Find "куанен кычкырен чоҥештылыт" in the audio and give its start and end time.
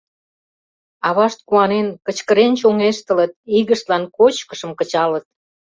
1.47-3.31